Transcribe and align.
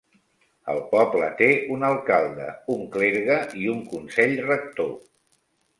El 0.71 0.79
poble 0.93 1.27
té 1.41 1.49
un 1.77 1.85
alcalde, 1.91 2.49
un 2.77 2.83
clergue 2.97 3.37
i 3.65 3.71
un 3.77 3.87
consell 3.95 4.37
rector. 4.51 4.95